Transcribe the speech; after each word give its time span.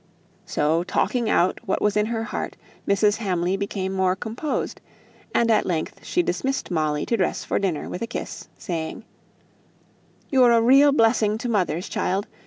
So 0.47 0.81
talking 0.83 1.29
out 1.29 1.59
what 1.67 1.79
was 1.79 1.95
in 1.95 2.07
her 2.07 2.23
heart, 2.23 2.57
Mrs. 2.87 3.17
Hamley 3.17 3.55
became 3.55 3.93
more 3.93 4.15
composed; 4.15 4.81
and 5.31 5.51
at 5.51 5.67
length 5.67 6.03
she 6.03 6.23
dismissed 6.23 6.71
Molly 6.71 7.05
to 7.05 7.15
dress 7.17 7.43
for 7.45 7.59
dinner, 7.59 7.87
with 7.87 8.01
a 8.01 8.07
kiss, 8.07 8.47
saying, 8.57 9.05
"You're 10.31 10.53
a 10.53 10.59
real 10.63 10.91
blessing 10.91 11.37
to 11.37 11.49
mothers, 11.49 11.87
child! 11.87 12.25